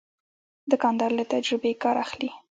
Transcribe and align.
دوکاندار 0.71 1.11
له 1.17 1.23
تجربې 1.33 1.71
کار 1.83 1.95
اخلي. 2.05 2.29